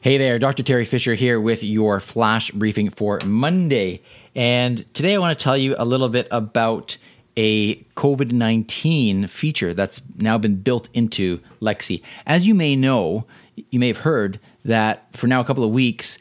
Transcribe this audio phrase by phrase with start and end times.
[0.00, 0.62] Hey there, Dr.
[0.62, 4.00] Teri Fisher here with your flash briefing for Monday.
[4.32, 6.96] And today I want to tell you a little bit about
[7.36, 12.00] a COVID 19 feature that's now been built into Lexi.
[12.26, 13.26] As you may know,
[13.56, 16.16] you may have heard that for now a couple of weeks,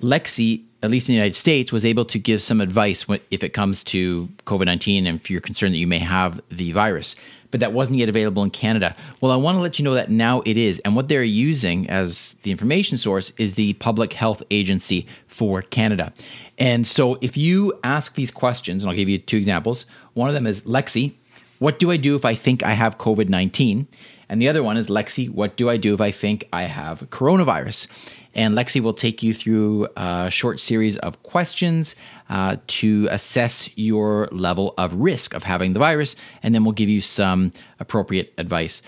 [0.00, 3.50] Lexi, at least in the United States, was able to give some advice if it
[3.50, 7.16] comes to COVID 19 and if you're concerned that you may have the virus
[7.50, 8.94] but that wasn't yet available in Canada.
[9.20, 10.78] Well, I want to let you know that now it is.
[10.80, 16.12] And what they're using as the information source is the Public Health Agency for Canada.
[16.58, 19.86] And so if you ask these questions, and I'll give you two examples.
[20.14, 21.14] One of them is Lexi,
[21.60, 23.86] what do I do if I think I have COVID 19?
[24.30, 27.08] And the other one is Lexi, what do I do if I think I have
[27.10, 27.86] coronavirus?
[28.34, 31.94] And Lexi will take you through a short series of questions
[32.30, 36.88] uh, to assess your level of risk of having the virus, and then we'll give
[36.88, 38.82] you some appropriate advice.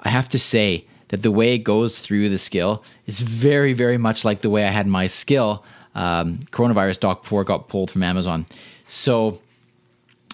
[0.00, 3.98] I have to say that the way it goes through the skill is very, very
[3.98, 5.62] much like the way I had my skill
[5.94, 8.46] um, coronavirus doc before got pulled from Amazon.
[8.88, 9.40] So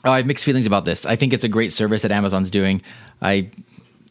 [0.05, 1.07] oh, I have mixed feelings about this.
[1.07, 2.83] I think it's a great service that Amazon's doing.
[3.21, 3.51] I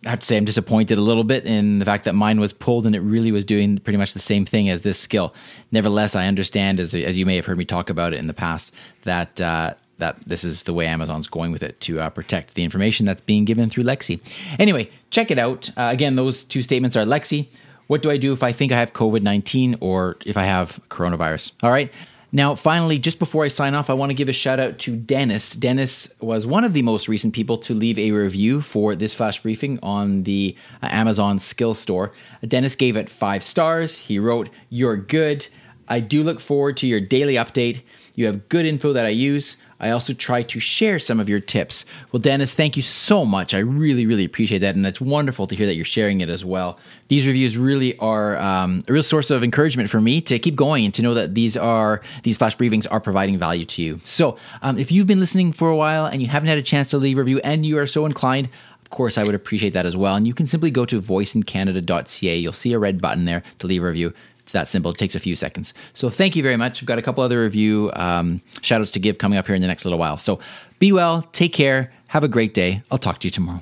[0.04, 2.86] have to say I'm disappointed a little bit in the fact that mine was pulled
[2.86, 5.34] and it really was doing pretty much the same thing as this skill.
[5.72, 8.34] Nevertheless, I understand, as, as you may have heard me talk about it in the
[8.34, 12.56] past, that uh, that this is the way Amazon's going with it to uh, protect
[12.56, 14.20] the information that's being given through Lexi.
[14.58, 15.70] Anyway, check it out.
[15.78, 17.48] Uh, again, those two statements are Lexi.
[17.86, 20.80] What do I do if I think I have COVID 19 or if I have
[20.90, 21.52] coronavirus?
[21.62, 21.92] All right.
[22.34, 24.96] Now, finally, just before I sign off, I want to give a shout out to
[24.96, 25.54] Dennis.
[25.54, 29.42] Dennis was one of the most recent people to leave a review for this flash
[29.42, 32.14] briefing on the uh, Amazon Skill Store.
[32.48, 33.98] Dennis gave it five stars.
[33.98, 35.48] He wrote, You're good.
[35.90, 37.82] I do look forward to your daily update.
[38.16, 39.58] You have good info that I use.
[39.82, 41.86] I also try to share some of your tips.
[42.12, 43.56] Well, Dennis, thank you so much.
[43.56, 44.76] I really, really appreciate that.
[44.76, 46.80] And it's wonderful to hear that you're sharing it as well.
[47.08, 50.86] These reviews really are um, a real source of encouragement for me to keep going
[50.86, 54.00] and to know that these are, these flash briefings are providing value to you.
[54.06, 56.92] So um, if you've been listening for a while and you haven't had a chance
[56.92, 58.50] to leave a review and you are so inclined,
[58.84, 60.16] of course, I would appreciate that as well.
[60.16, 62.38] And you can simply go to voiceincanada.ca.
[62.38, 64.14] You'll see a red button there to leave a review.
[64.52, 64.92] It's that simple.
[64.92, 65.74] It takes a few seconds.
[65.94, 66.84] So thank you very much.
[66.84, 69.62] I've got a couple other review um, shout outs to give coming up here in
[69.62, 70.18] the next little while.
[70.18, 70.42] So
[70.78, 72.84] be well, take care, have a great day.
[72.92, 73.62] I'll talk to you tomorrow.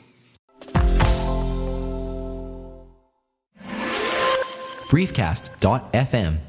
[4.90, 6.49] Briefcast.fm